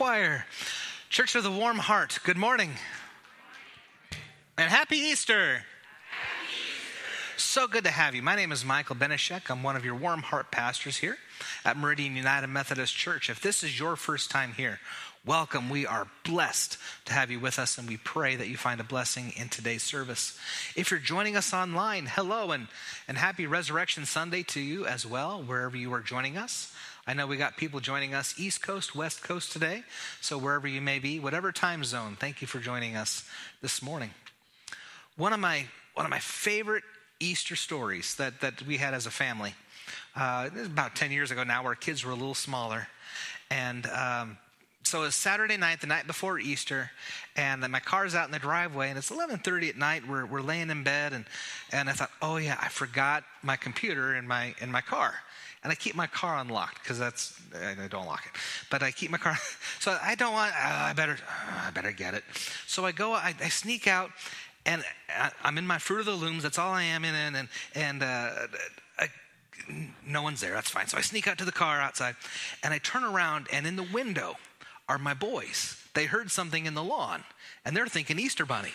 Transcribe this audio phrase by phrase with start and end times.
[0.00, 0.46] Choir.
[1.10, 2.70] Church of the Warm Heart, good morning.
[4.56, 5.62] And happy Easter.
[7.36, 8.22] So good to have you.
[8.22, 9.50] My name is Michael Beneshek.
[9.50, 11.18] I'm one of your Warm Heart pastors here
[11.66, 13.28] at Meridian United Methodist Church.
[13.28, 14.80] If this is your first time here,
[15.26, 15.68] welcome.
[15.68, 18.84] We are blessed to have you with us, and we pray that you find a
[18.84, 20.38] blessing in today's service.
[20.76, 22.68] If you're joining us online, hello and,
[23.06, 26.74] and happy Resurrection Sunday to you as well, wherever you are joining us.
[27.10, 29.82] I know we got people joining us East Coast, West Coast today.
[30.20, 33.28] So wherever you may be, whatever time zone, thank you for joining us
[33.62, 34.10] this morning.
[35.16, 36.84] One of my one of my favorite
[37.18, 39.54] Easter stories that, that we had as a family.
[40.14, 42.86] Uh, this is about 10 years ago now, where kids were a little smaller.
[43.50, 44.38] And um,
[44.84, 46.92] so it's Saturday night, the night before Easter,
[47.34, 50.06] and my car's out in the driveway, and it's 11:30 at night.
[50.06, 51.24] We're we're laying in bed, and
[51.72, 55.14] and I thought, oh yeah, I forgot my computer in my in my car
[55.62, 58.32] and I keep my car unlocked because that's I don't lock it,
[58.70, 59.36] but I keep my car.
[59.80, 60.52] So I don't want.
[60.52, 61.14] Uh, I better.
[61.14, 62.22] Uh, I better get it.
[62.66, 63.14] So I go.
[63.14, 64.10] I, I sneak out,
[64.66, 66.42] and I, am in my Fruit of the Looms.
[66.42, 68.30] That's all I am in, and and uh,
[68.98, 69.08] I,
[70.06, 70.52] no one's there.
[70.52, 70.86] That's fine.
[70.86, 72.14] So I sneak out to the car outside,
[72.62, 74.36] and I turn around, and in the window
[74.86, 75.82] are my boys.
[75.94, 77.24] They heard something in the lawn,
[77.64, 78.74] and they're thinking Easter Bunny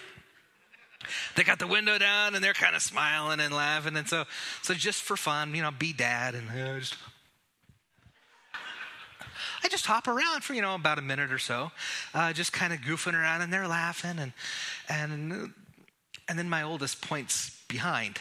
[1.35, 3.95] they got the window down and they're kind of smiling and laughing.
[3.95, 4.25] And so,
[4.61, 6.95] so just for fun, you know, be dad and uh, just,
[9.63, 11.71] I just hop around for, you know, about a minute or so,
[12.13, 14.19] uh, just kind of goofing around and they're laughing.
[14.19, 14.33] And,
[14.89, 15.53] and,
[16.27, 18.19] and then my oldest points behind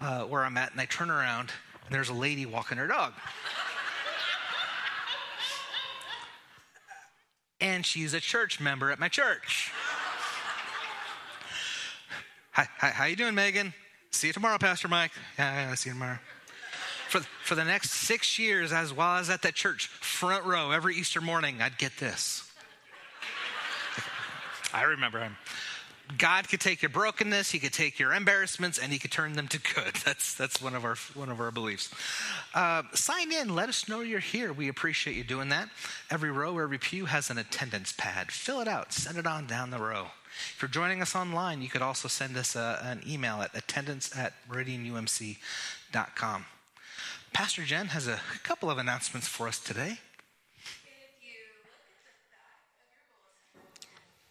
[0.00, 1.52] uh, where I'm at and I turn around
[1.86, 3.12] and there's a lady walking her dog.
[7.60, 9.72] and she's a church member at my church.
[12.56, 13.74] Hi, hi, how you doing, Megan?
[14.12, 15.10] See you tomorrow, Pastor Mike.
[15.38, 16.18] Yeah, yeah, see you tomorrow.
[17.10, 20.96] For, for the next six years, as well as at that church, front row, every
[20.96, 22.50] Easter morning, I'd get this.
[24.72, 25.36] I remember him.
[26.16, 29.48] God could take your brokenness, He could take your embarrassments, and He could turn them
[29.48, 29.94] to good.
[30.06, 31.92] That's that's one of our one of our beliefs.
[32.54, 33.54] Uh, sign in.
[33.54, 34.52] Let us know you're here.
[34.52, 35.68] We appreciate you doing that.
[36.10, 38.30] Every row, every pew has an attendance pad.
[38.30, 38.92] Fill it out.
[38.92, 40.06] Send it on down the row.
[40.54, 44.16] If you're joining us online, you could also send us a, an email at attendance
[44.16, 46.46] at meridianumc.com.
[47.32, 49.98] Pastor Jen has a couple of announcements for us today.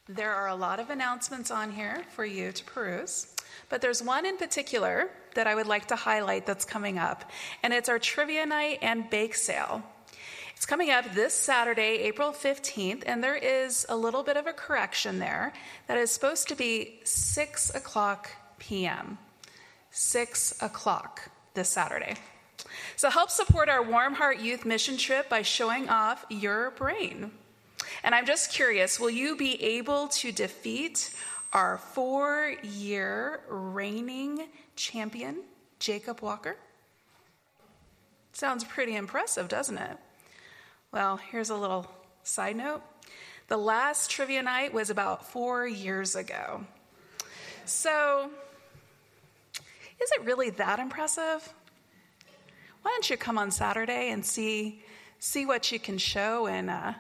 [0.08, 3.36] There are a lot of announcements on here for you to peruse,
[3.70, 7.32] but there's one in particular that I would like to highlight that's coming up,
[7.64, 9.82] and it's our trivia night and bake sale.
[10.56, 14.54] It's coming up this Saturday, April 15th, and there is a little bit of a
[14.54, 15.52] correction there
[15.88, 19.18] that is supposed to be 6 o'clock p.m.
[19.92, 22.16] 6 o'clock this Saturday.
[22.96, 27.32] So help support our Warm Heart Youth Mission Trip by showing off your brain.
[28.04, 31.14] And I'm just curious will you be able to defeat
[31.52, 34.48] our four year reigning
[34.78, 35.44] champion,
[35.80, 36.56] Jacob Walker?
[38.32, 39.98] Sounds pretty impressive, doesn't it?
[40.96, 41.86] Well, here's a little
[42.24, 42.82] side note.
[43.50, 46.64] The last trivia night was about four years ago.
[47.66, 48.30] So,
[50.02, 51.54] is it really that impressive?
[52.82, 54.86] Why don't you come on Saturday and see,
[55.20, 56.94] see what you can show and uh,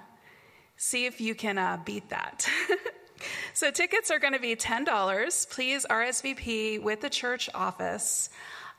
[0.75, 2.45] see if you can uh, beat that?
[3.53, 5.49] so, tickets are going to be $10.
[5.49, 8.29] Please RSVP with the church office,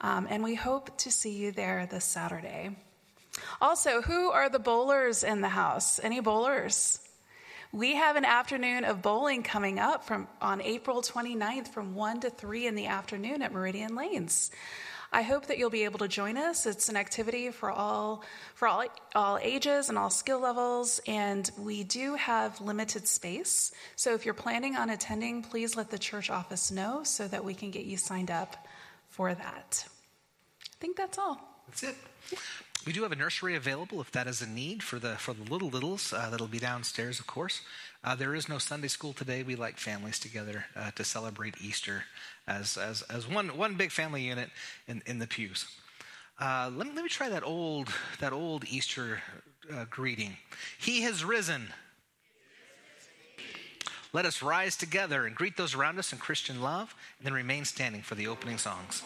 [0.03, 2.77] um, and we hope to see you there this Saturday.
[3.61, 5.99] Also, who are the bowlers in the house?
[6.03, 7.01] Any bowlers?
[7.73, 12.31] We have an afternoon of bowling coming up from on April 29th from 1 to
[12.31, 14.51] 3 in the afternoon at Meridian Lanes.
[15.13, 16.67] I hope that you'll be able to join us.
[16.67, 18.25] It's an activity for all
[18.55, 23.73] for all, all ages and all skill levels and we do have limited space.
[23.95, 27.55] So if you're planning on attending, please let the church office know so that we
[27.55, 28.67] can get you signed up
[29.09, 29.87] for that.
[30.63, 31.41] I think that's all.
[31.69, 31.97] That's it.
[32.87, 35.43] We do have a nursery available if that is a need for the for the
[35.51, 36.13] little littles.
[36.13, 37.63] Uh, that'll be downstairs, of course.
[38.05, 39.43] Uh, there is no Sunday school today.
[39.43, 42.05] We like families together uh, to celebrate Easter
[42.47, 44.51] as as as one one big family unit
[44.87, 45.67] in in the pews.
[46.39, 47.89] Uh, let me let me try that old
[48.21, 49.21] that old Easter
[49.75, 50.37] uh, greeting.
[50.79, 51.73] He has risen.
[54.13, 57.65] Let us rise together and greet those around us in Christian love, and then remain
[57.65, 59.03] standing for the opening songs.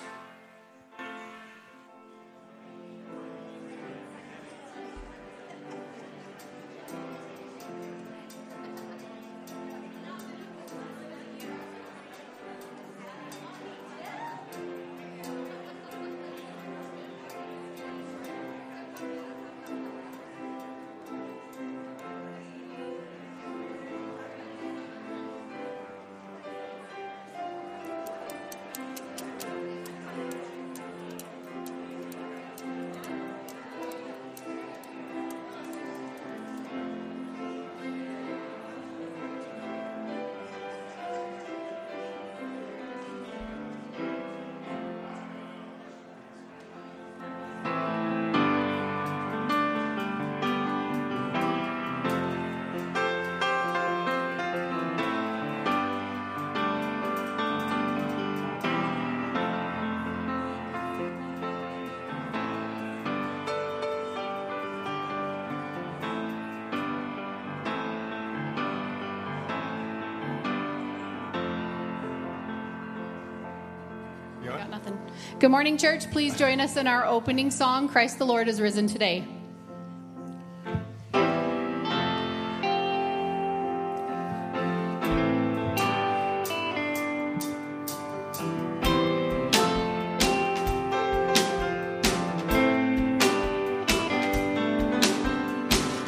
[75.41, 76.11] Good morning, church.
[76.11, 79.25] Please join us in our opening song, Christ the Lord is Risen Today.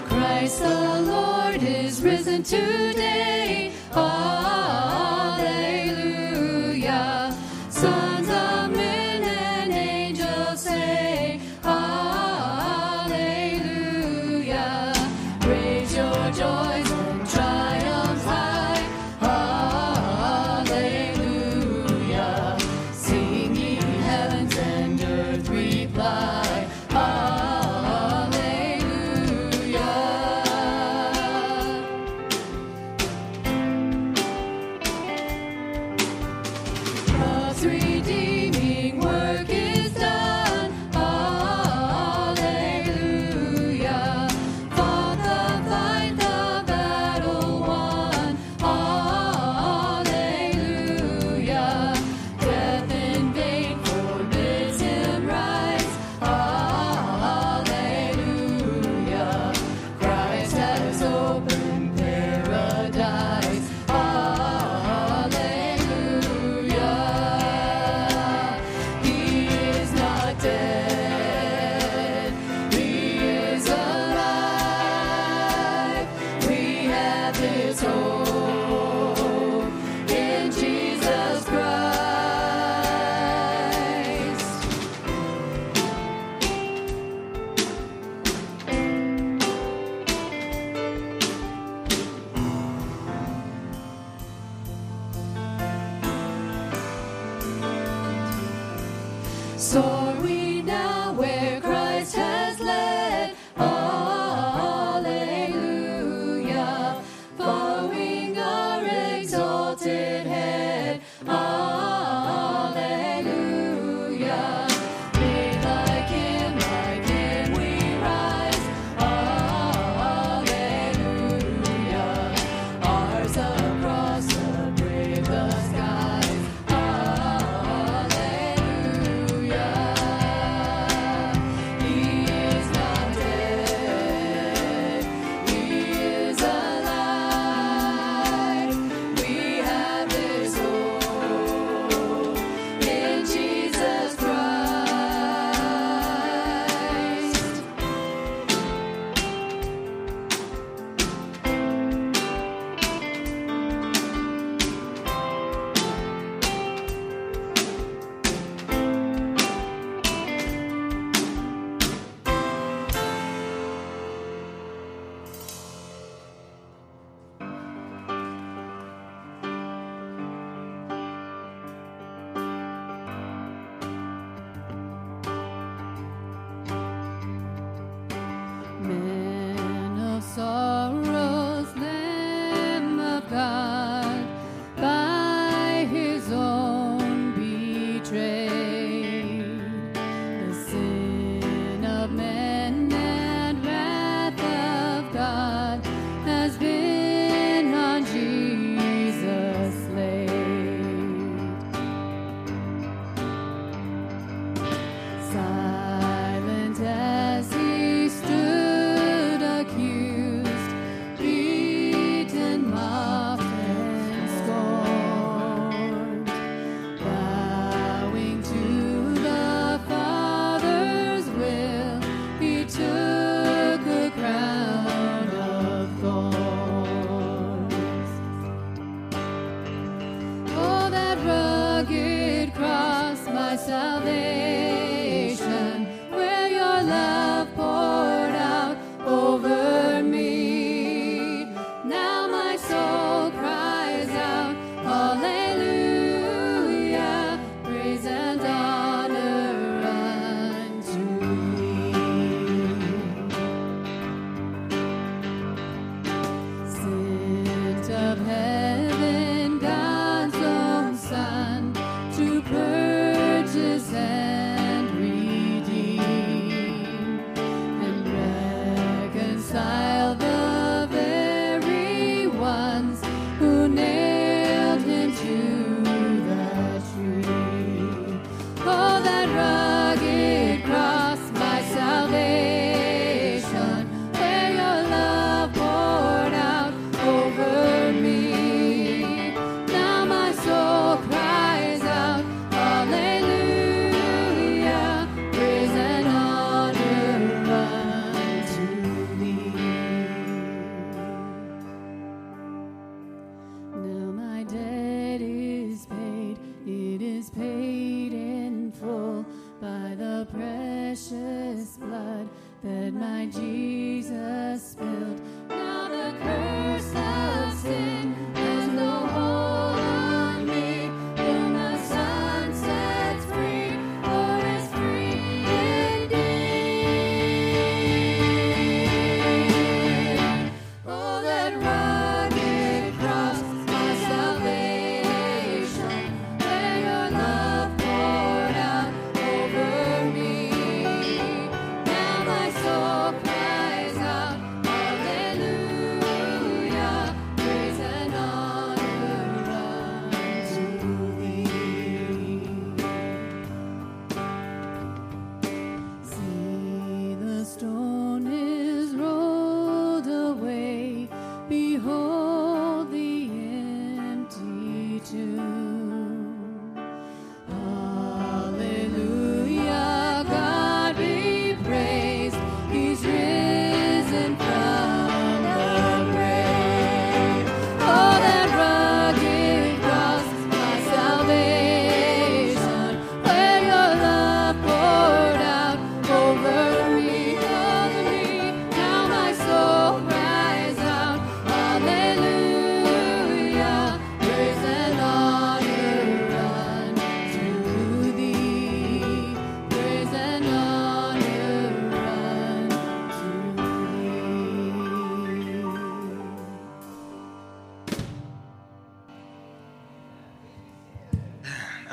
[0.04, 2.81] Christ the Lord is risen to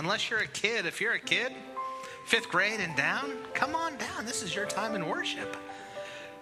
[0.10, 0.88] unless you're a kid.
[0.88, 1.52] If you're a kid,
[2.26, 4.26] fifth grade and down, come on down.
[4.26, 5.56] This is your time in worship.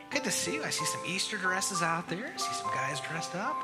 [0.09, 0.63] Good to see you.
[0.63, 2.31] I see some Easter dresses out there.
[2.33, 3.57] I see some guys dressed up.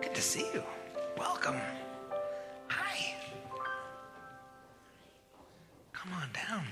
[0.00, 0.62] Good to see you.
[1.18, 1.58] Welcome.
[2.68, 3.14] Hi.
[5.92, 6.64] Come on down.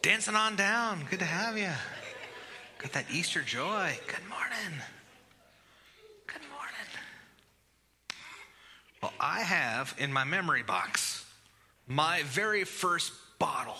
[0.00, 1.04] Dancing on down.
[1.10, 1.72] Good to have you.
[2.78, 3.98] Got that Easter joy.
[4.06, 4.80] Good morning.
[6.28, 6.66] Good morning.
[9.02, 11.24] Well, I have in my memory box
[11.86, 13.76] my very first bottle.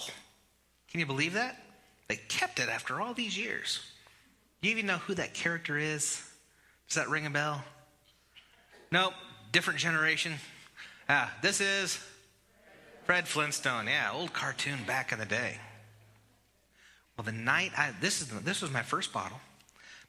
[0.90, 1.62] Can you believe that?
[2.08, 3.80] They kept it after all these years.
[4.62, 6.22] Do you even know who that character is?
[6.88, 7.64] Does that ring a bell?
[8.92, 9.14] Nope,
[9.52, 10.34] different generation.
[11.08, 11.98] Ah, this is
[13.04, 13.86] Fred Flintstone.
[13.86, 15.58] Yeah, old cartoon back in the day.
[17.16, 19.40] Well, the night I this is this was my first bottle,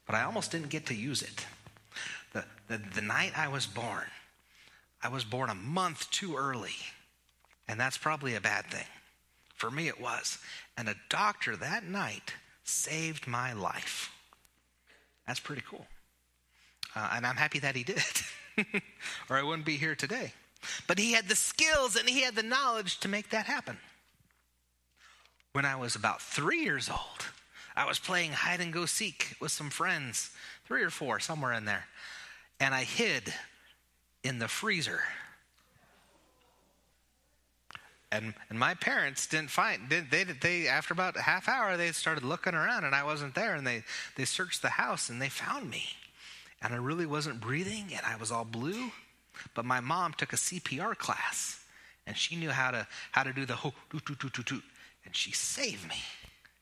[0.06, 1.46] but I almost didn't get to use it.
[2.32, 4.04] The, the, the night I was born,
[5.02, 6.74] I was born a month too early,
[7.68, 8.86] and that's probably a bad thing.
[9.54, 10.38] For me, it was.
[10.76, 12.34] And a doctor that night
[12.64, 14.12] saved my life.
[15.26, 15.86] That's pretty cool.
[16.94, 18.02] Uh, and I'm happy that he did,
[19.28, 20.32] or I wouldn't be here today.
[20.86, 23.78] But he had the skills and he had the knowledge to make that happen.
[25.52, 27.26] When I was about three years old,
[27.76, 30.30] I was playing hide and go seek with some friends,
[30.66, 31.84] three or four, somewhere in there.
[32.58, 33.32] And I hid
[34.28, 35.00] in the freezer.
[38.12, 41.92] And, and my parents didn't find they, they, they after about a half hour they
[41.92, 43.82] started looking around and I wasn't there and they
[44.16, 45.84] they searched the house and they found me.
[46.62, 48.92] And I really wasn't breathing and I was all blue
[49.54, 51.60] but my mom took a CPR class
[52.06, 56.02] and she knew how to how to do the ho and she saved me.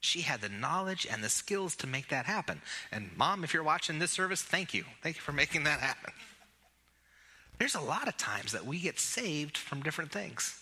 [0.00, 2.60] She had the knowledge and the skills to make that happen.
[2.90, 4.84] And mom if you're watching this service thank you.
[5.00, 6.12] Thank you for making that happen
[7.58, 10.60] there's a lot of times that we get saved from different things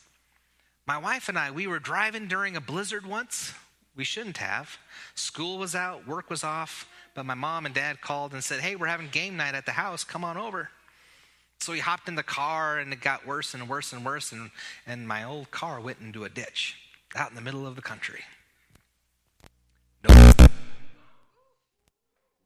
[0.87, 3.54] my wife and I, we were driving during a blizzard once.
[3.96, 4.76] We shouldn't have.
[5.14, 8.76] School was out, work was off, but my mom and dad called and said, Hey,
[8.76, 10.04] we're having game night at the house.
[10.04, 10.68] Come on over.
[11.61, 14.33] So we hopped in the car and it got worse and worse and worse.
[14.33, 14.50] And,
[14.87, 16.76] and my old car went into a ditch
[17.16, 18.20] out in the middle of the country.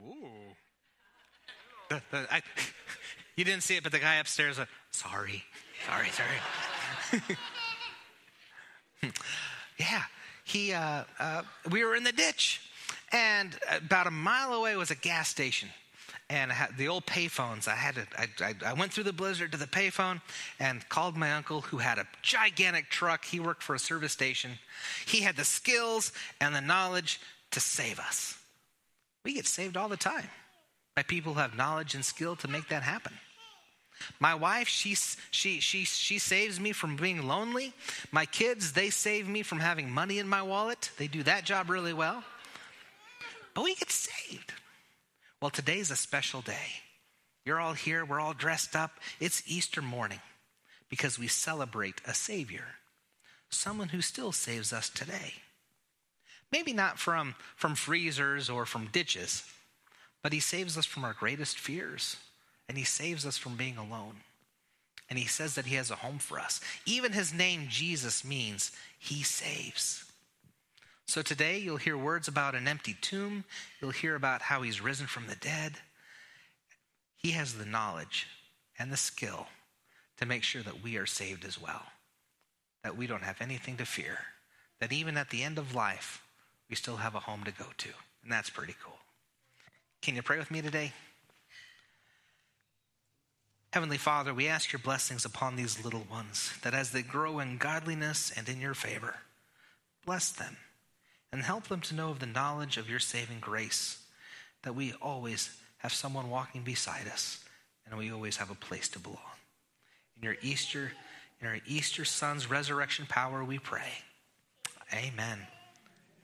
[0.00, 0.54] Ooh.
[2.12, 2.42] I,
[3.38, 5.44] you didn't see it, but the guy upstairs, uh, sorry,
[5.86, 7.22] sorry, sorry.
[9.78, 10.02] yeah,
[10.42, 10.72] he.
[10.72, 12.60] Uh, uh, we were in the ditch,
[13.12, 15.68] and about a mile away was a gas station.
[16.28, 17.68] And the old payphones.
[17.68, 18.06] I had to.
[18.18, 20.20] I, I, I went through the blizzard to the payphone
[20.58, 23.24] and called my uncle, who had a gigantic truck.
[23.24, 24.58] He worked for a service station.
[25.06, 27.20] He had the skills and the knowledge
[27.52, 28.36] to save us.
[29.24, 30.28] We get saved all the time
[30.96, 33.12] by people who have knowledge and skill to make that happen.
[34.20, 34.96] My wife, she,
[35.30, 37.72] she, she, she saves me from being lonely.
[38.10, 40.90] My kids, they save me from having money in my wallet.
[40.98, 42.22] They do that job really well.
[43.54, 44.52] But we get saved.
[45.40, 46.82] Well, today's a special day.
[47.44, 48.92] You're all here, we're all dressed up.
[49.20, 50.20] It's Easter morning
[50.88, 52.64] because we celebrate a Savior,
[53.50, 55.34] someone who still saves us today.
[56.50, 59.44] Maybe not from, from freezers or from ditches,
[60.22, 62.16] but He saves us from our greatest fears
[62.68, 64.16] and he saves us from being alone.
[65.10, 66.60] And he says that he has a home for us.
[66.84, 70.04] Even his name, Jesus, means he saves.
[71.06, 73.44] So today you'll hear words about an empty tomb.
[73.80, 75.72] You'll hear about how he's risen from the dead.
[77.16, 78.26] He has the knowledge
[78.78, 79.46] and the skill
[80.18, 81.82] to make sure that we are saved as well,
[82.84, 84.18] that we don't have anything to fear,
[84.80, 86.22] that even at the end of life,
[86.68, 87.88] we still have a home to go to.
[88.22, 88.98] And that's pretty cool.
[90.02, 90.92] Can you pray with me today?
[93.70, 97.58] Heavenly Father, we ask your blessings upon these little ones, that as they grow in
[97.58, 99.16] godliness and in your favor,
[100.06, 100.56] bless them
[101.30, 103.98] and help them to know of the knowledge of your saving grace,
[104.62, 107.44] that we always have someone walking beside us
[107.86, 109.18] and we always have a place to belong.
[110.16, 110.92] In your Easter,
[111.40, 113.92] in our Easter Son's resurrection power, we pray.
[114.94, 115.46] Amen.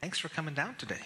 [0.00, 1.00] Thanks for coming down today.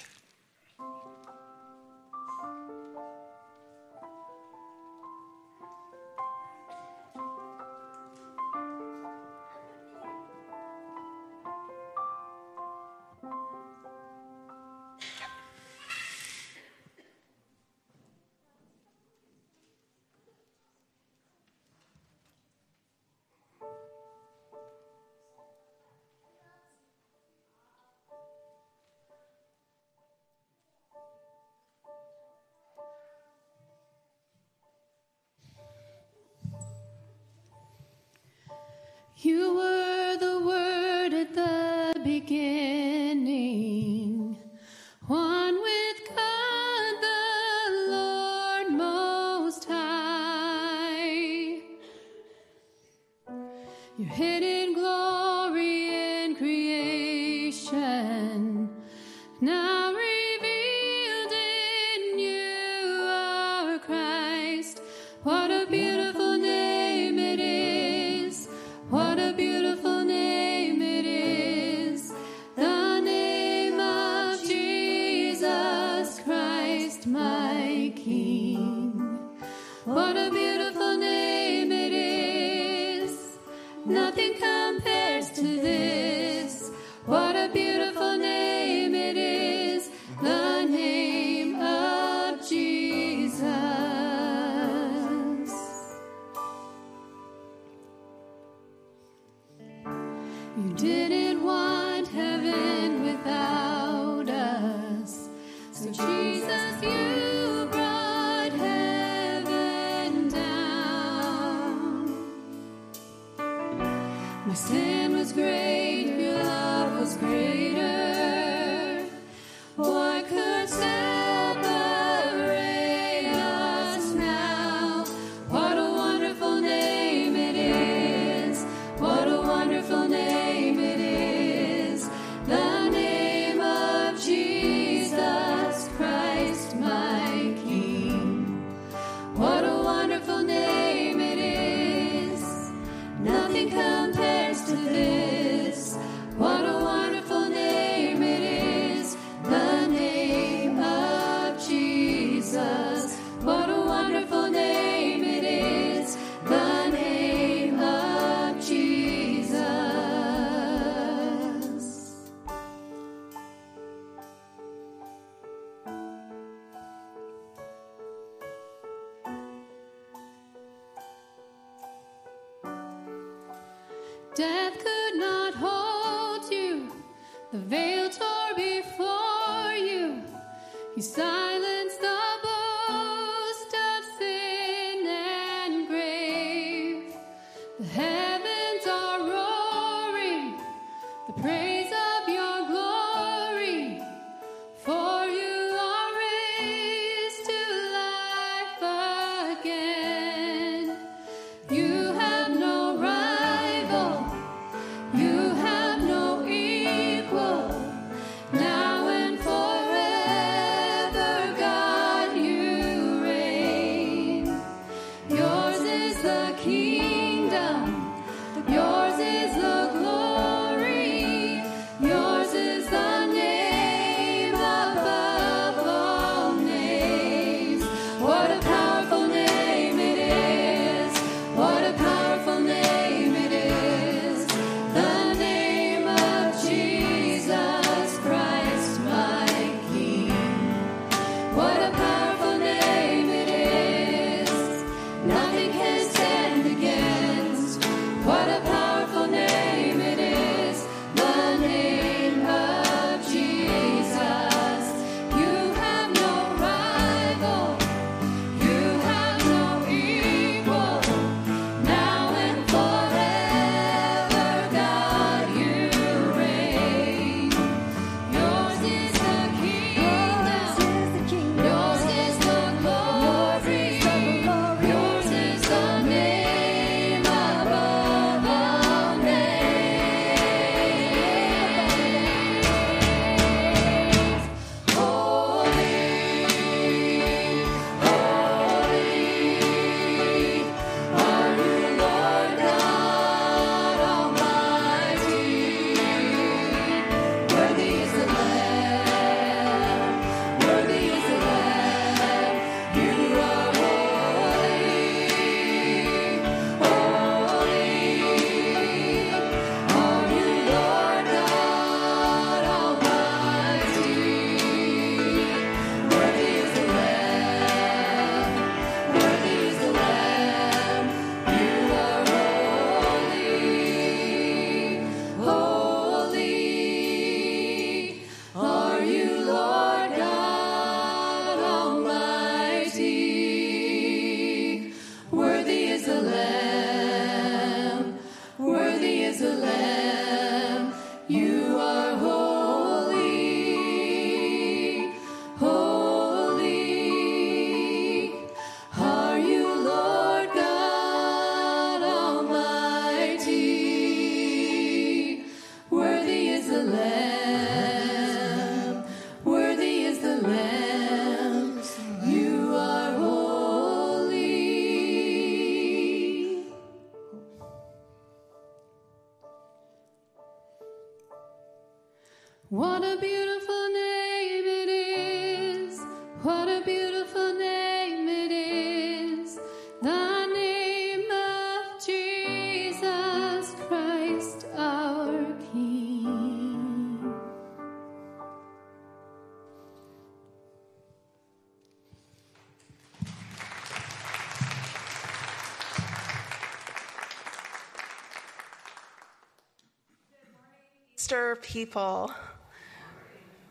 [401.29, 402.33] People,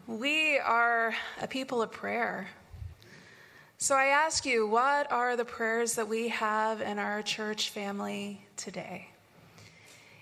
[0.06, 2.48] we are a people of prayer.
[3.80, 8.46] So I ask you, what are the prayers that we have in our church family
[8.58, 9.10] today?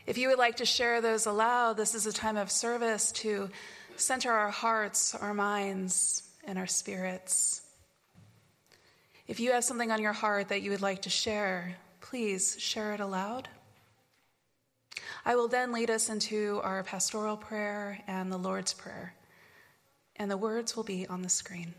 [0.08, 3.50] If you would like to share those aloud, this is a time of service to
[3.98, 7.62] center our hearts, our minds, and our spirits.
[9.28, 12.94] If you have something on your heart that you would like to share, please share
[12.94, 13.50] it aloud.
[15.28, 19.16] I will then lead us into our pastoral prayer and the Lord's Prayer,
[20.18, 21.74] and the words will be on the screen.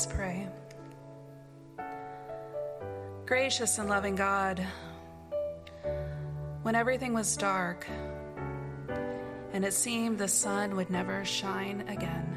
[0.00, 0.48] Let's pray.
[3.26, 4.66] Gracious and loving God,
[6.62, 7.86] when everything was dark
[9.52, 12.34] and it seemed the sun would never shine again,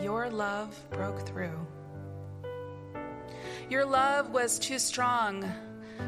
[0.00, 1.66] your love broke through.
[3.68, 5.44] Your love was too strong,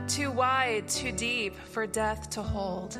[0.07, 2.97] too wide, too deep for death to hold.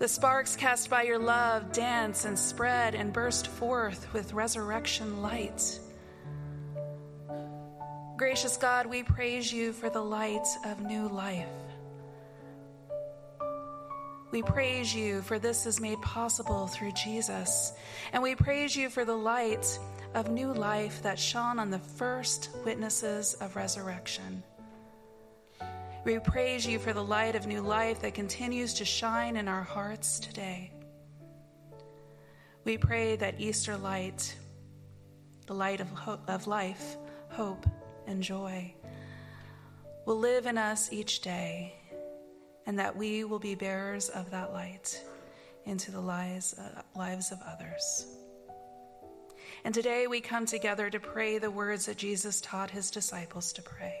[0.00, 5.78] The sparks cast by your love dance and spread and burst forth with resurrection light.
[8.16, 11.44] Gracious God, we praise you for the light of new life.
[14.30, 17.74] We praise you for this is made possible through Jesus.
[18.14, 19.78] And we praise you for the light
[20.14, 24.42] of new life that shone on the first witnesses of resurrection.
[26.02, 29.62] We praise you for the light of new life that continues to shine in our
[29.62, 30.72] hearts today.
[32.64, 34.34] We pray that Easter light,
[35.46, 36.96] the light of, hope, of life,
[37.28, 37.66] hope,
[38.06, 38.72] and joy,
[40.06, 41.74] will live in us each day,
[42.64, 45.04] and that we will be bearers of that light
[45.66, 48.06] into the lives, uh, lives of others.
[49.64, 53.60] And today we come together to pray the words that Jesus taught his disciples to
[53.60, 54.00] pray.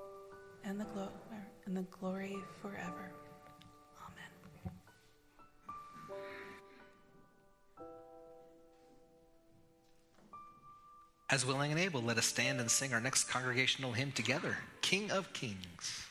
[0.63, 1.09] and the, glo-
[1.65, 3.11] and the glory forever.
[4.05, 4.73] Amen.
[11.29, 15.11] As willing and able, let us stand and sing our next congregational hymn together King
[15.11, 16.10] of Kings.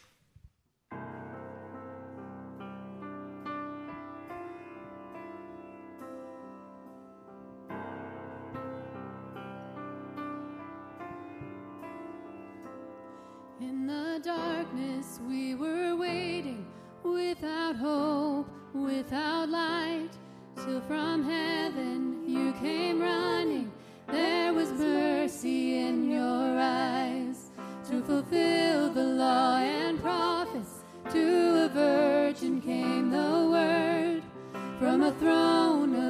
[35.18, 36.09] Throne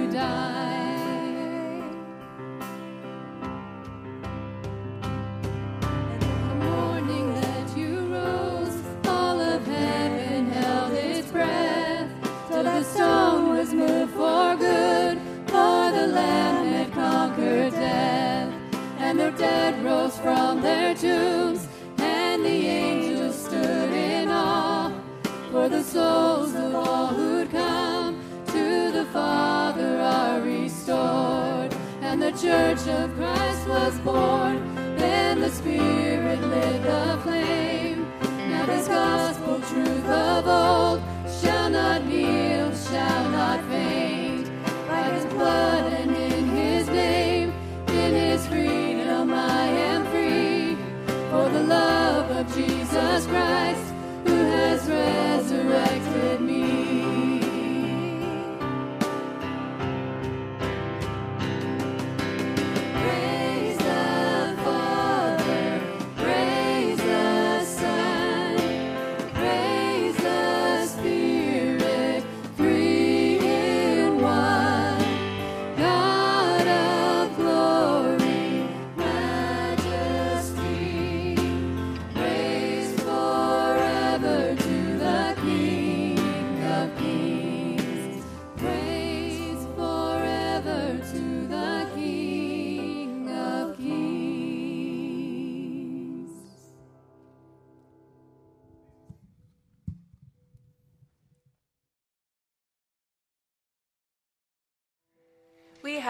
[19.51, 24.91] dead rose from their tombs, and the angels stood in awe,
[25.51, 28.13] for the souls of all who'd come
[28.55, 28.65] to
[28.97, 31.71] the Father are restored,
[32.07, 34.55] and the Church of Christ was born.
[35.01, 37.99] Then the Spirit lit the flame.
[38.51, 40.99] Now this gospel truth of old
[41.39, 44.47] shall not kneel, shall not faint.
[44.87, 45.90] By His blood
[53.21, 53.93] Jesus Christ,
[54.25, 55.90] who has resurrected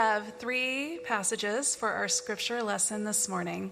[0.04, 3.72] have three passages for our scripture lesson this morning.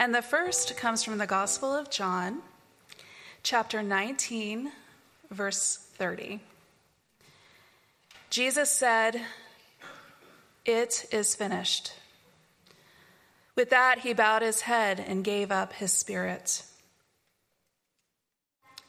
[0.00, 2.40] And the first comes from the Gospel of John,
[3.44, 4.72] chapter 19,
[5.30, 6.40] verse 30.
[8.28, 9.20] Jesus said,
[10.64, 11.92] It is finished.
[13.54, 16.64] With that, he bowed his head and gave up his spirit.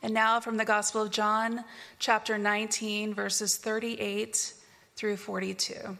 [0.02, 1.66] And now from the Gospel of John,
[2.00, 4.56] chapter 19, verses 38
[4.96, 6.00] through 42.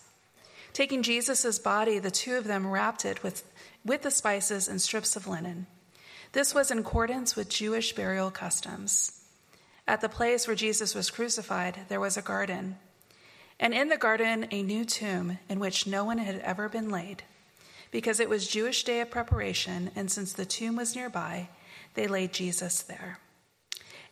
[0.73, 3.43] Taking Jesus' body, the two of them wrapped it with,
[3.85, 5.67] with the spices and strips of linen.
[6.31, 9.21] This was in accordance with Jewish burial customs.
[9.87, 12.77] At the place where Jesus was crucified, there was a garden,
[13.59, 17.23] and in the garden, a new tomb in which no one had ever been laid.
[17.91, 21.49] Because it was Jewish day of preparation, and since the tomb was nearby,
[21.93, 23.19] they laid Jesus there.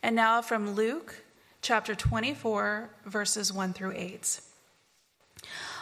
[0.02, 1.24] And now from Luke
[1.62, 4.40] chapter 24, verses 1 through 8.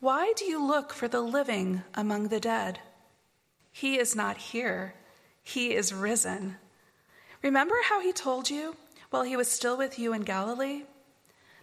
[0.00, 2.78] Why do you look for the living among the dead?
[3.72, 4.94] He is not here,
[5.42, 6.56] he is risen.
[7.42, 8.76] Remember how he told you
[9.10, 10.82] while he was still with you in Galilee?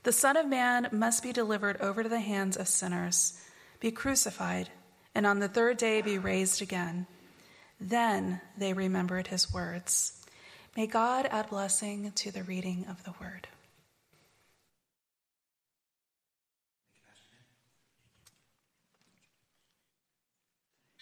[0.04, 3.40] The Son of Man must be delivered over to the hands of sinners,
[3.80, 4.70] be crucified,
[5.14, 7.08] and on the third day be raised again.
[7.80, 10.26] Then they remembered his words.
[10.76, 13.48] May God add blessing to the reading of the word.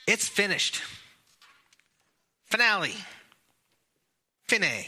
[0.08, 0.82] It's finished.
[2.46, 2.94] Finale.
[4.48, 4.86] Fine.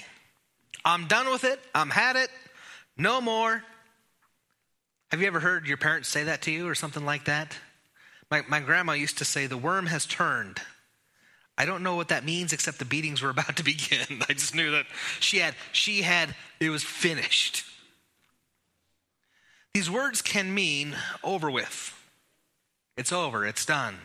[0.84, 1.60] I'm done with it.
[1.74, 2.30] I'm had it.
[2.98, 3.64] No more.
[5.12, 7.58] Have you ever heard your parents say that to you or something like that?
[8.30, 10.60] My, my grandma used to say, The worm has turned.
[11.58, 14.22] I don't know what that means except the beatings were about to begin.
[14.30, 14.86] I just knew that
[15.20, 17.66] she had, she had, it was finished.
[19.74, 21.94] These words can mean over with.
[22.96, 23.96] It's over, it's done.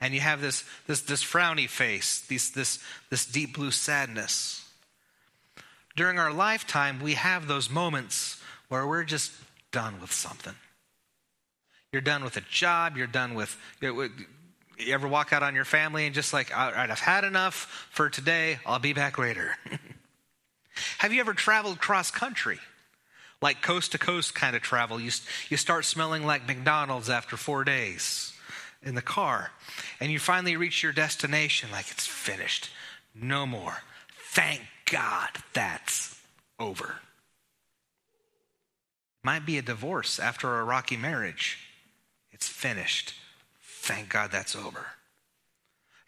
[0.00, 2.78] And you have this, this, this frowny face, this, this,
[3.10, 4.66] this deep blue sadness.
[5.94, 9.32] During our lifetime, we have those moments where we're just
[9.72, 10.54] done with something.
[11.92, 14.10] You're done with a job, you're done with, you
[14.88, 18.08] ever walk out on your family and just like, all right, I've had enough for
[18.08, 19.56] today, I'll be back later.
[20.98, 22.58] have you ever traveled cross country?
[23.42, 25.00] Like coast to coast kind of travel.
[25.00, 25.10] You,
[25.48, 28.34] you start smelling like McDonald's after four days
[28.82, 29.50] in the car.
[30.00, 32.70] And you finally reach your destination like it's finished.
[33.14, 33.78] No more.
[34.30, 36.18] Thank God that's
[36.58, 36.96] over.
[39.22, 41.58] Might be a divorce after a rocky marriage.
[42.32, 43.14] It's finished.
[43.62, 44.86] Thank God that's over.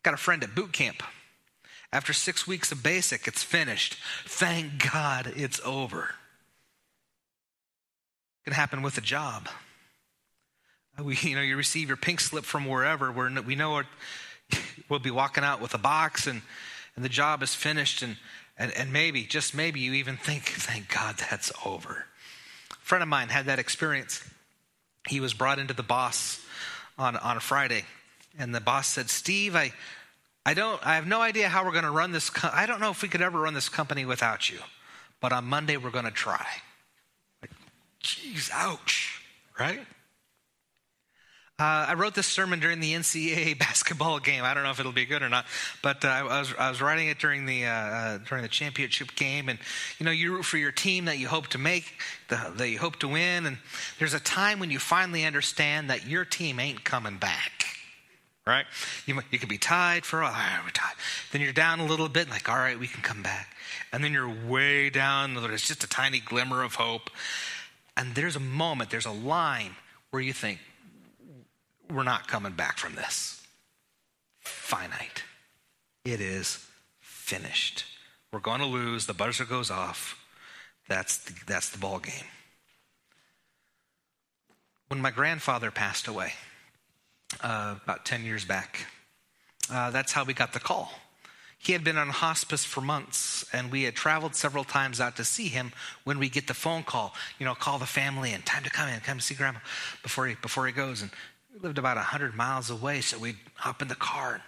[0.03, 1.03] Got a friend at boot camp.
[1.93, 3.97] After six weeks of basic, it's finished.
[4.25, 6.14] Thank God it's over.
[8.41, 9.49] It can happen with a job.
[11.03, 13.11] We, you know, you receive your pink slip from wherever.
[13.11, 13.82] Where we know
[14.88, 16.43] we'll be walking out with a box, and
[16.97, 18.16] and the job is finished, and
[18.59, 22.05] and and maybe just maybe you even think, thank God that's over.
[22.70, 24.22] A friend of mine had that experience.
[25.09, 26.40] He was brought into the boss
[26.99, 27.84] on, on a Friday,
[28.38, 29.72] and the boss said, Steve, I,
[30.47, 32.30] I, don't, I have no idea how we're going to run this.
[32.30, 34.59] Co- I don't know if we could ever run this company without you,
[35.20, 36.47] but on Monday we're going to try.
[37.40, 37.51] Like,
[38.01, 39.22] geez, ouch,
[39.59, 39.80] right?
[41.63, 44.43] Uh, I wrote this sermon during the NCAA basketball game.
[44.43, 45.47] I don't know if it'll be good or not,
[45.81, 49.15] but uh, I, was, I was writing it during the uh, uh, during the championship
[49.15, 49.61] game, and
[50.01, 51.85] you know you root for your team that you hope to make,
[52.27, 53.59] the, that you hope to win, and
[54.01, 57.65] there's a time when you finally understand that your team ain't coming back.
[58.45, 58.67] Right?
[59.07, 60.61] You, you could be tied for a while.
[60.65, 60.95] we're tied.
[61.31, 63.55] Then you're down a little bit, like, all right, we can come back.
[63.93, 65.35] And then you're way down.
[65.35, 67.09] There's just a tiny glimmer of hope.
[67.97, 69.77] And there's a moment, there's a line
[70.11, 70.59] where you think,
[71.93, 73.43] we're not coming back from this.
[74.40, 75.22] Finite.
[76.05, 76.66] It is
[77.01, 77.84] finished.
[78.32, 79.07] We're going to lose.
[79.07, 80.18] The buzzer goes off.
[80.88, 82.24] That's the, that's the ball game.
[84.88, 86.32] When my grandfather passed away,
[87.40, 88.86] uh, about 10 years back,
[89.70, 90.93] uh, that's how we got the call.
[91.59, 95.24] He had been on hospice for months, and we had traveled several times out to
[95.24, 95.72] see him
[96.03, 98.88] when we get the phone call, you know, call the family and time to come
[98.88, 99.61] in, come see grandma
[100.03, 101.03] before he, before he goes.
[101.03, 101.12] And
[101.53, 104.42] we lived about 100 miles away, so we'd hop in the car and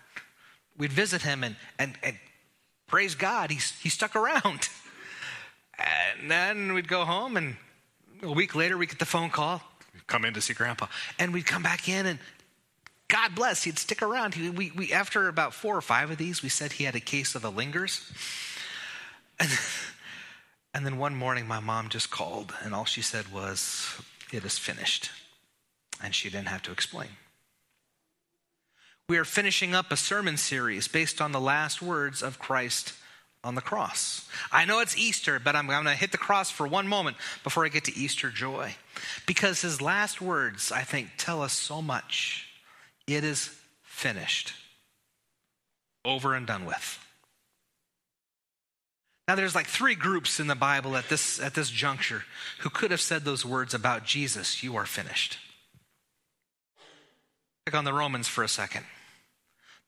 [0.76, 2.16] we'd visit him, and, and, and
[2.86, 4.68] praise God, he, he stuck around.
[5.76, 7.56] And then we'd go home, and
[8.22, 9.60] a week later, we get the phone call
[10.06, 10.86] come in to see grandpa.
[11.18, 12.18] And we'd come back in, and
[13.08, 14.34] God bless, he'd stick around.
[14.34, 17.00] He, we, we, after about four or five of these, we said he had a
[17.00, 18.12] case of the lingers.
[19.40, 19.50] And,
[20.74, 24.00] and then one morning, my mom just called, and all she said was,
[24.32, 25.10] It is finished
[26.04, 27.08] and she didn't have to explain.
[29.08, 32.92] We are finishing up a sermon series based on the last words of Christ
[33.42, 34.28] on the cross.
[34.52, 37.16] I know it's Easter, but I'm, I'm going to hit the cross for one moment
[37.42, 38.74] before I get to Easter joy.
[39.26, 42.48] Because his last words, I think, tell us so much.
[43.06, 44.52] It is finished,
[46.04, 46.98] over and done with.
[49.26, 52.24] Now, there's like three groups in the Bible at this, at this juncture
[52.60, 55.38] who could have said those words about Jesus You are finished
[57.72, 58.84] on the Romans for a second.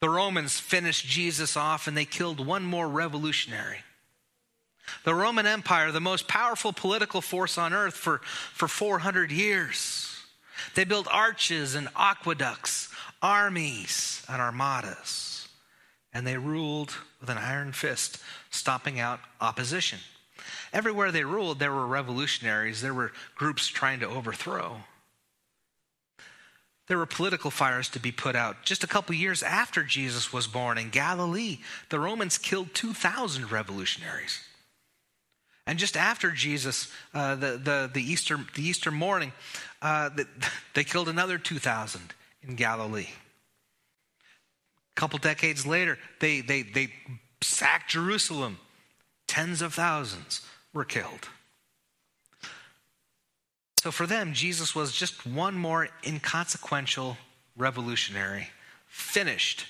[0.01, 3.81] The Romans finished Jesus off and they killed one more revolutionary.
[5.05, 8.23] The Roman Empire, the most powerful political force on earth for,
[8.55, 10.23] for 400 years.
[10.75, 12.89] They built arches and aqueducts,
[13.21, 15.49] armies and armadas,
[16.15, 19.99] and they ruled with an iron fist, stomping out opposition.
[20.73, 24.81] Everywhere they ruled, there were revolutionaries, there were groups trying to overthrow.
[26.89, 28.63] There were political fires to be put out.
[28.63, 31.59] Just a couple years after Jesus was born in Galilee,
[31.91, 34.41] the Romans killed 2,000 revolutionaries.
[35.67, 39.33] And just after Jesus, uh, the, the, the, Easter, the Easter morning,
[39.83, 40.27] uh, the,
[40.75, 42.01] they killed another 2,000
[42.43, 43.09] in Galilee.
[44.97, 46.93] A couple decades later, they, they, they
[47.43, 48.59] sacked Jerusalem.
[49.27, 50.41] Tens of thousands
[50.73, 51.29] were killed.
[53.87, 57.17] So for them, Jesus was just one more inconsequential
[57.57, 58.49] revolutionary.
[58.89, 59.65] Finished,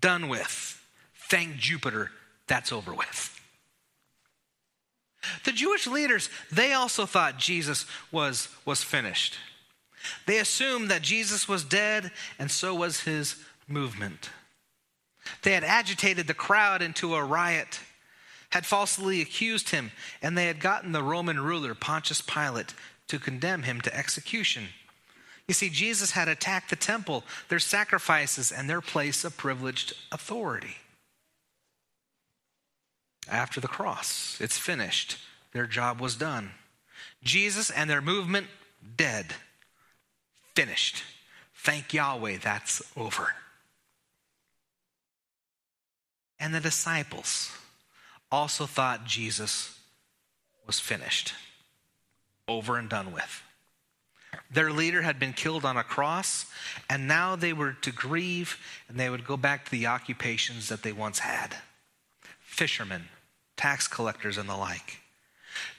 [0.00, 0.84] done with.
[1.30, 2.10] Thank Jupiter,
[2.48, 3.40] that's over with.
[5.44, 9.36] The Jewish leaders, they also thought Jesus was, was finished.
[10.26, 13.36] They assumed that Jesus was dead, and so was his
[13.68, 14.30] movement.
[15.42, 17.78] They had agitated the crowd into a riot,
[18.50, 22.74] had falsely accused him, and they had gotten the Roman ruler, Pontius Pilate,
[23.08, 24.68] to condemn him to execution.
[25.46, 30.76] You see, Jesus had attacked the temple, their sacrifices, and their place of privileged authority.
[33.28, 35.18] After the cross, it's finished.
[35.52, 36.50] Their job was done.
[37.22, 38.46] Jesus and their movement,
[38.96, 39.34] dead.
[40.54, 41.02] Finished.
[41.54, 43.34] Thank Yahweh, that's over.
[46.38, 47.50] And the disciples
[48.30, 49.78] also thought Jesus
[50.66, 51.32] was finished,
[52.48, 53.42] over and done with.
[54.50, 56.46] Their leader had been killed on a cross,
[56.88, 60.82] and now they were to grieve and they would go back to the occupations that
[60.82, 61.56] they once had
[62.40, 63.08] fishermen,
[63.56, 65.00] tax collectors, and the like.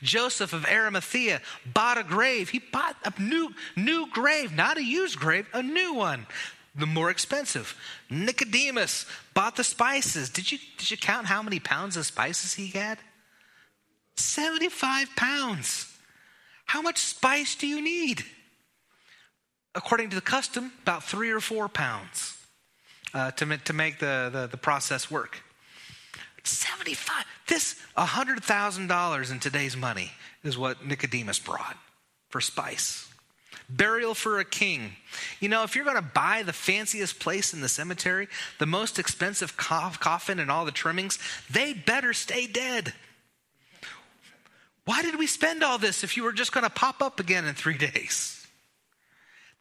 [0.01, 2.49] Joseph of Arimathea bought a grave.
[2.49, 6.27] He bought a new, new grave, not a used grave, a new one,
[6.75, 7.75] the more expensive.
[8.09, 10.29] Nicodemus bought the spices.
[10.29, 12.99] Did you, did you count how many pounds of spices he had?
[14.17, 15.94] 75 pounds.
[16.65, 18.25] How much spice do you need?
[19.73, 22.37] According to the custom, about three or four pounds
[23.13, 25.41] uh, to, to make the, the, the process work.
[26.43, 27.25] 75.
[27.47, 30.11] This $100,000 in today's money
[30.43, 31.77] is what Nicodemus brought
[32.29, 33.09] for spice.
[33.67, 34.95] Burial for a king.
[35.39, 38.27] You know, if you're going to buy the fanciest place in the cemetery,
[38.59, 41.17] the most expensive coffin and all the trimmings,
[41.49, 42.93] they better stay dead.
[44.85, 47.45] Why did we spend all this if you were just going to pop up again
[47.45, 48.47] in three days?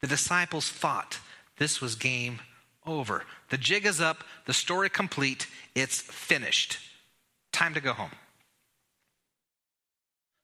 [0.00, 1.18] The disciples thought
[1.58, 2.40] this was game
[2.86, 3.24] over.
[3.48, 6.78] The jig is up, the story complete, it's finished.
[7.52, 8.10] Time to go home.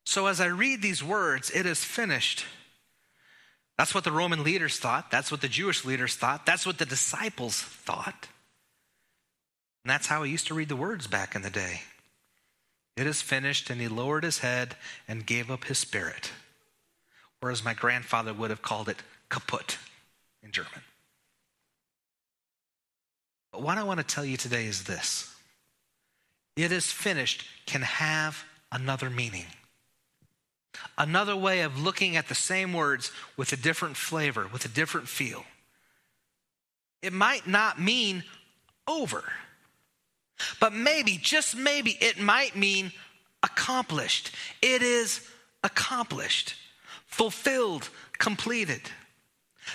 [0.06, 2.46] So as I read these words, it is finished.
[3.76, 5.10] That's what the Roman leaders thought.
[5.10, 6.46] That's what the Jewish leaders thought.
[6.46, 8.28] That's what the disciples thought.
[9.84, 11.82] And that's how he used to read the words back in the day.
[13.00, 14.76] It is finished, and he lowered his head
[15.08, 16.32] and gave up his spirit.
[17.40, 19.78] Or as my grandfather would have called it, kaput
[20.42, 20.82] in German.
[23.52, 25.34] But what I want to tell you today is this
[26.56, 29.46] it is finished can have another meaning.
[30.98, 35.08] Another way of looking at the same words with a different flavor, with a different
[35.08, 35.46] feel.
[37.00, 38.24] It might not mean
[38.86, 39.24] over,
[40.58, 42.92] but maybe, just maybe, it might mean
[43.42, 44.34] accomplished.
[44.62, 45.26] It is
[45.62, 46.54] accomplished,
[47.06, 47.88] fulfilled,
[48.18, 48.82] completed.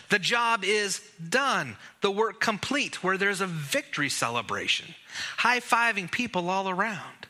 [0.09, 4.93] The job is done, the work complete, where there's a victory celebration,
[5.37, 7.27] high fiving people all around.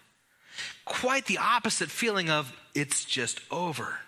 [0.86, 4.00] Quite the opposite feeling of it's just over.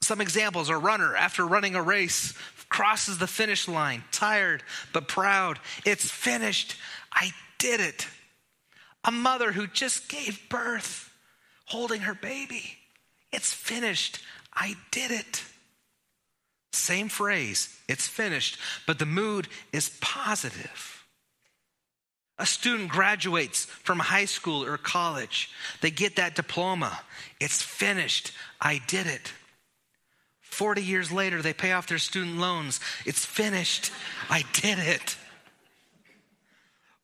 [0.00, 2.34] Some examples a runner, after running a race,
[2.68, 4.62] crosses the finish line, tired
[4.92, 5.58] but proud.
[5.84, 6.76] It's finished.
[7.12, 7.32] I
[7.62, 8.08] did it.
[9.04, 11.08] A mother who just gave birth,
[11.66, 12.76] holding her baby.
[13.32, 14.18] It's finished.
[14.52, 15.44] I did it.
[16.72, 21.04] Same phrase, it's finished, but the mood is positive.
[22.38, 25.50] A student graduates from high school or college.
[25.82, 26.98] They get that diploma.
[27.40, 28.32] It's finished.
[28.60, 29.32] I did it.
[30.40, 32.80] 40 years later, they pay off their student loans.
[33.06, 33.92] It's finished.
[34.28, 35.16] I did it.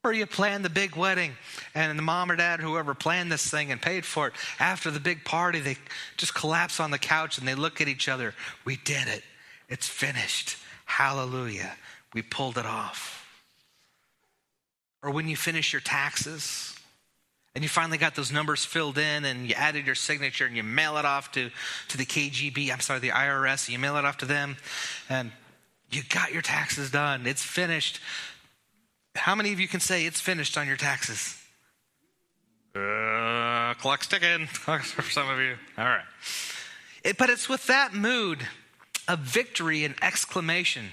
[0.04, 1.32] Or you plan the big wedding,
[1.74, 5.00] and the mom or dad, whoever planned this thing and paid for it, after the
[5.00, 5.76] big party, they
[6.16, 8.34] just collapse on the couch and they look at each other.
[8.64, 9.24] We did it.
[9.68, 10.56] It's finished.
[10.84, 11.74] Hallelujah.
[12.14, 13.26] We pulled it off.
[15.02, 16.76] Or when you finish your taxes
[17.54, 20.62] and you finally got those numbers filled in and you added your signature and you
[20.62, 21.50] mail it off to,
[21.88, 24.56] to the KGB, I'm sorry, the IRS, you mail it off to them
[25.08, 25.32] and
[25.90, 27.26] you got your taxes done.
[27.26, 28.00] It's finished.
[29.18, 31.36] How many of you can say it's finished on your taxes?
[32.74, 35.56] Uh, clock's ticking for some of you.
[35.76, 36.04] All right.
[37.04, 38.40] It, but it's with that mood
[39.08, 40.90] of victory and exclamation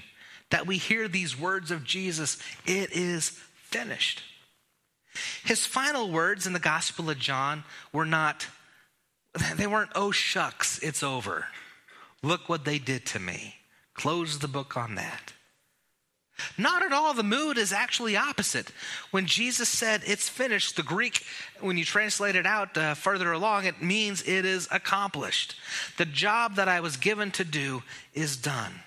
[0.50, 4.22] that we hear these words of Jesus it is finished.
[5.44, 8.46] His final words in the Gospel of John were not,
[9.56, 11.46] they weren't, oh shucks, it's over.
[12.22, 13.56] Look what they did to me.
[13.94, 15.32] Close the book on that.
[16.58, 17.14] Not at all.
[17.14, 18.70] The mood is actually opposite.
[19.10, 21.24] When Jesus said it's finished, the Greek,
[21.60, 25.56] when you translate it out uh, further along, it means it is accomplished.
[25.96, 27.82] The job that I was given to do
[28.14, 28.80] is done.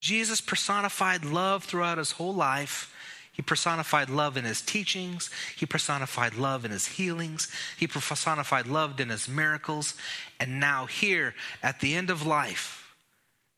[0.00, 2.94] Jesus personified love throughout his whole life.
[3.32, 5.28] He personified love in his teachings.
[5.56, 7.50] He personified love in his healings.
[7.76, 9.94] He personified love in his miracles.
[10.38, 12.94] And now, here at the end of life,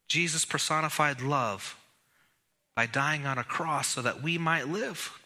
[0.09, 1.77] Jesus personified love
[2.77, 5.19] by dying on a cross so that we might live.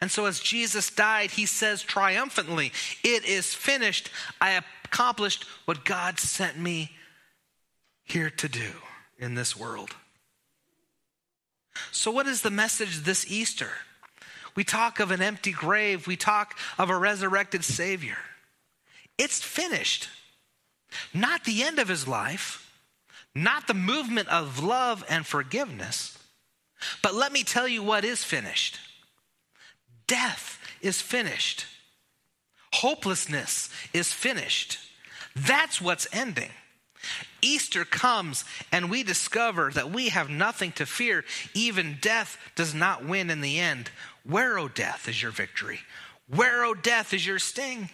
[0.00, 2.72] And so, as Jesus died, he says triumphantly,
[3.04, 4.10] It is finished.
[4.40, 6.92] I accomplished what God sent me
[8.04, 8.70] here to do
[9.18, 9.90] in this world.
[11.92, 13.70] So, what is the message this Easter?
[14.54, 18.18] We talk of an empty grave, we talk of a resurrected Savior.
[19.16, 20.08] It's finished.
[21.12, 22.72] Not the end of his life,
[23.34, 26.17] not the movement of love and forgiveness,
[27.02, 28.78] but let me tell you what is finished
[30.06, 31.66] death is finished,
[32.72, 34.78] hopelessness is finished.
[35.36, 36.50] That's what's ending.
[37.40, 41.24] Easter comes and we discover that we have nothing to fear.
[41.54, 43.90] Even death does not win in the end.
[44.24, 45.80] Where, O oh, death, is your victory?
[46.34, 47.90] Where, O oh, death, is your sting?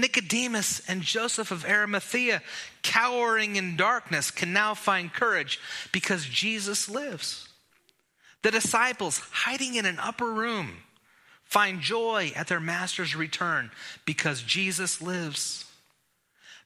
[0.00, 2.42] Nicodemus and Joseph of Arimathea,
[2.82, 5.60] cowering in darkness, can now find courage
[5.92, 7.48] because Jesus lives.
[8.42, 10.72] The disciples, hiding in an upper room,
[11.44, 13.70] find joy at their master's return
[14.04, 15.64] because Jesus lives.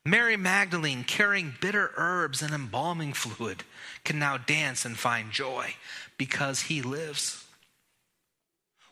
[0.04, 3.62] Mary Magdalene, carrying bitter herbs and embalming fluid,
[4.04, 5.74] can now dance and find joy
[6.16, 7.44] because he lives.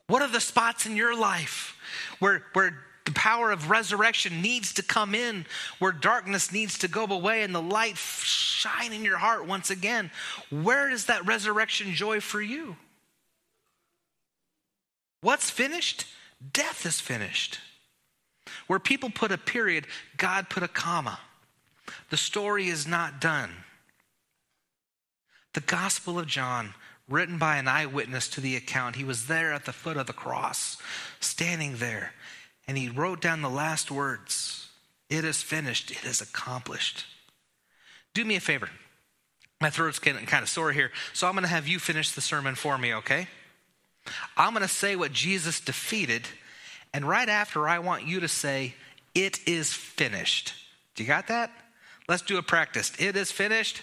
[0.08, 1.76] What are the spots in your life
[2.18, 5.46] where, where the power of resurrection needs to come in,
[5.78, 10.10] where darkness needs to go away and the light shine in your heart once again?
[10.50, 12.76] Where is that resurrection joy for you?
[15.22, 16.06] What's finished?
[16.52, 17.60] Death is finished.
[18.66, 19.86] Where people put a period,
[20.16, 21.20] God put a comma.
[22.10, 23.50] The story is not done.
[25.54, 26.74] The Gospel of John,
[27.08, 30.12] written by an eyewitness to the account, he was there at the foot of the
[30.12, 30.76] cross,
[31.20, 32.12] standing there,
[32.68, 34.68] and he wrote down the last words
[35.08, 37.04] It is finished, it is accomplished.
[38.14, 38.70] Do me a favor.
[39.60, 42.20] My throat's getting kind of sore here, so I'm going to have you finish the
[42.20, 43.28] sermon for me, okay?
[44.36, 46.22] I'm going to say what Jesus defeated,
[46.92, 48.74] and right after, I want you to say,
[49.14, 50.54] It is finished.
[50.94, 51.50] Do you got that?
[52.08, 52.92] Let's do a practice.
[52.98, 53.82] It is finished.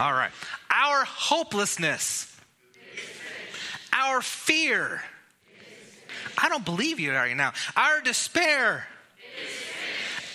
[0.00, 0.32] All right.
[0.70, 2.34] Our hopelessness,
[3.92, 5.02] our fear.
[6.38, 7.52] I don't believe you right now.
[7.76, 8.86] Our despair,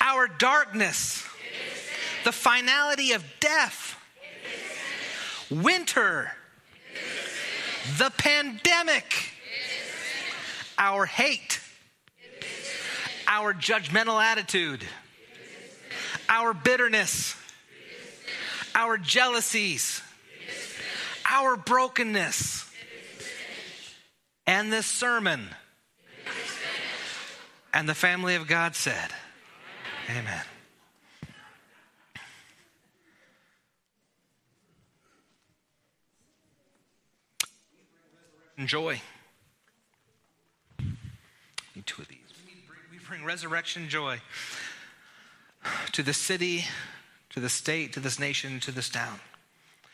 [0.01, 1.25] our darkness,
[2.23, 3.95] the finality of death,
[5.49, 6.31] winter.
[7.97, 9.15] The pandemic,
[10.77, 11.59] our hate,
[13.27, 14.83] our judgmental attitude,
[16.27, 17.35] our bitterness,
[18.75, 20.03] our jealousies,
[21.25, 22.69] our brokenness,
[24.45, 25.47] and this sermon.
[27.73, 29.11] And the family of God said,
[30.09, 30.43] Amen.
[38.59, 39.01] and joy.
[40.79, 42.17] Need two of these.
[42.91, 44.19] We bring resurrection joy
[45.93, 46.65] to the city,
[47.29, 49.19] to the state, to this nation, to this town.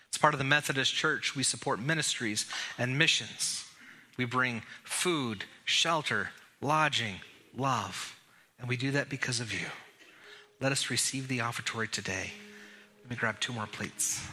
[0.09, 1.36] It's part of the Methodist Church.
[1.36, 2.47] We support ministries
[2.78, 3.65] and missions.
[4.17, 7.15] We bring food, shelter, lodging,
[7.58, 8.20] love.
[8.60, 9.68] And we do that because of you.
[10.62, 12.32] Let us receive the offertory today.
[13.01, 14.26] Let me grab two more plates.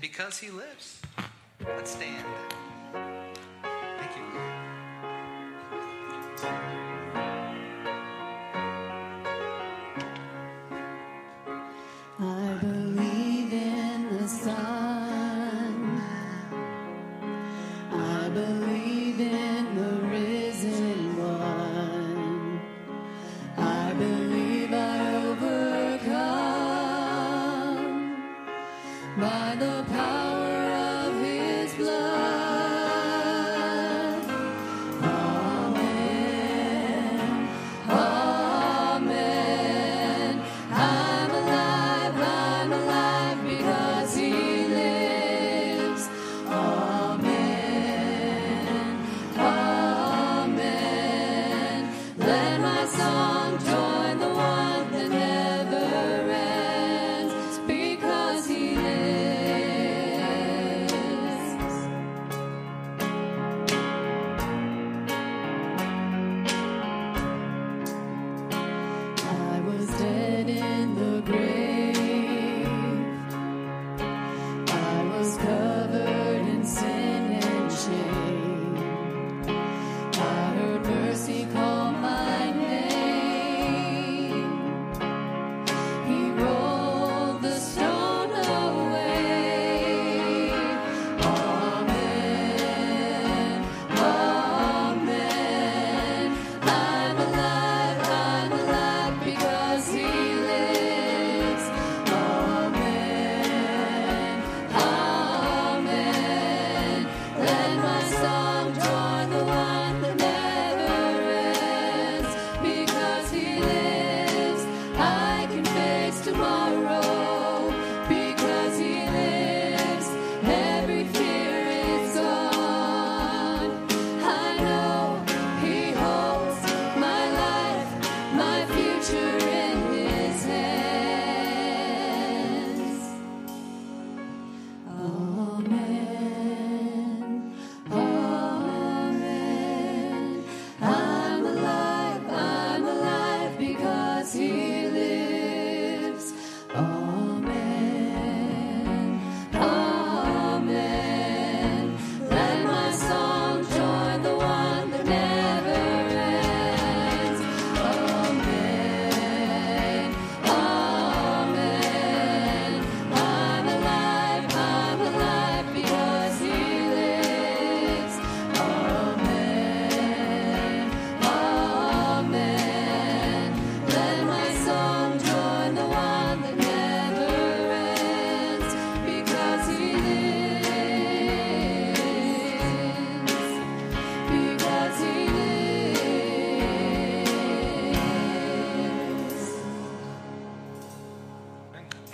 [0.00, 1.00] because he lives.
[1.76, 2.49] Let's stand.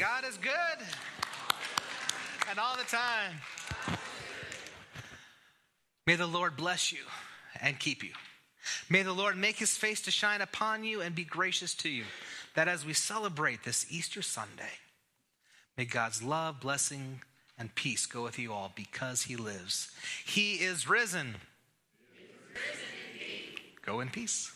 [0.06, 0.86] God is good
[2.48, 3.32] and all the time.
[6.06, 7.00] May the Lord bless you
[7.60, 8.12] and keep you.
[8.88, 12.04] May the Lord make his face to shine upon you and be gracious to you.
[12.54, 14.78] That as we celebrate this Easter Sunday,
[15.76, 17.22] may God's love, blessing,
[17.58, 19.90] and peace go with you all because he lives.
[20.24, 21.34] He is risen.
[22.14, 24.55] He is risen go in peace.